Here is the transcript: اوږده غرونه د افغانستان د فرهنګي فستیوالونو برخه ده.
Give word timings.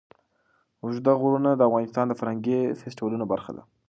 اوږده 0.83 1.11
غرونه 1.21 1.51
د 1.55 1.61
افغانستان 1.69 2.05
د 2.07 2.13
فرهنګي 2.19 2.59
فستیوالونو 2.79 3.25
برخه 3.33 3.51
ده. 3.57 3.63